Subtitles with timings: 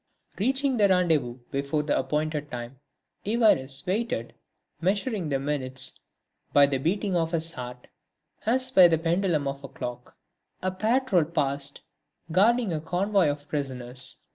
[0.39, 2.79] Reaching the rendezvous before the appointed time,
[3.23, 4.33] Évariste waited,
[4.81, 5.99] measuring the minutes
[6.51, 7.85] by the beating of his heart
[8.43, 10.17] as by the pendulum of a clock.
[10.63, 11.81] A patrol passed,
[12.31, 14.21] guarding a convoy of prisoners.